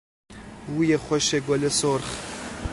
بوی 0.67 0.97
خوش 0.97 1.35
گل 1.35 1.67
سرخ 1.67 2.05